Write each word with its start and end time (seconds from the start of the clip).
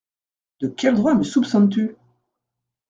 De 0.61 0.67
quel 0.67 0.95
droit 0.95 1.13
me 1.13 1.21
soupçonnes-tu? 1.21 1.95